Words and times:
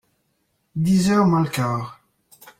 Dix 0.75 1.11
heures 1.11 1.27
moins 1.27 1.43
le 1.43 1.49
quart. 1.49 2.01